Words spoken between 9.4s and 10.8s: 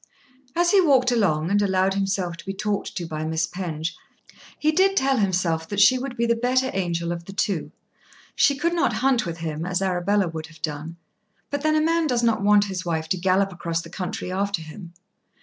as Arabella would have